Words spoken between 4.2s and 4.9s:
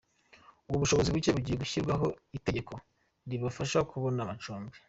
amacumbi